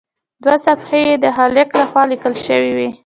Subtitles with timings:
[0.43, 2.89] دوه صفحې یې د خالق لخوا لیکل شوي وي.